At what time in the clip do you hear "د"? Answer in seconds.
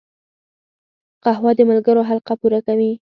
1.57-1.59